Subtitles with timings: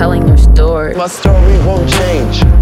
[0.00, 0.94] telling your story.
[0.94, 2.59] My story won't change.